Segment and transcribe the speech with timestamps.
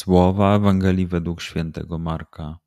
[0.00, 2.58] Słowa Ewangelii według świętego Marka.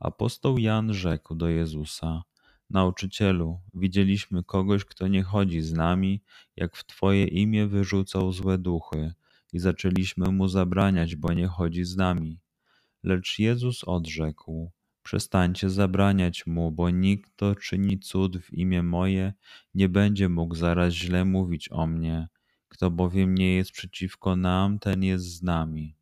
[0.00, 2.22] Apostoł Jan rzekł do Jezusa:
[2.70, 6.22] Nauczycielu, widzieliśmy kogoś, kto nie chodzi z nami,
[6.56, 9.12] jak w Twoje imię wyrzucał złe duchy,
[9.52, 12.40] i zaczęliśmy mu zabraniać, bo nie chodzi z nami.
[13.02, 14.72] Lecz Jezus odrzekł:
[15.02, 19.32] Przestańcie zabraniać mu, bo nikt, kto czyni cud w imię moje,
[19.74, 22.28] nie będzie mógł zaraz źle mówić o mnie.
[22.68, 26.01] Kto bowiem nie jest przeciwko nam, ten jest z nami.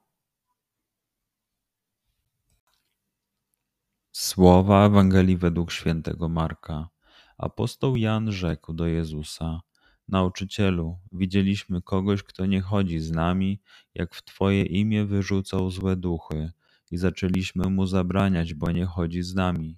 [4.31, 6.89] Słowa Ewangelii według świętego Marka.
[7.37, 9.61] Apostoł Jan rzekł do Jezusa:
[10.07, 13.61] Nauczycielu, widzieliśmy kogoś, kto nie chodzi z nami,
[13.95, 16.51] jak w Twoje imię wyrzucał złe duchy,
[16.91, 19.77] i zaczęliśmy mu zabraniać, bo nie chodzi z nami.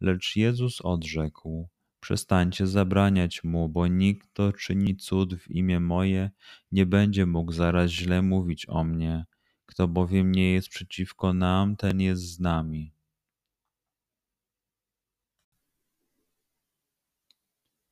[0.00, 1.68] Lecz Jezus odrzekł:
[2.00, 6.30] Przestańcie zabraniać mu, bo nikt, kto czyni cud w imię moje,
[6.72, 9.26] nie będzie mógł zaraz źle mówić o mnie.
[9.66, 12.99] Kto bowiem nie jest przeciwko nam, ten jest z nami.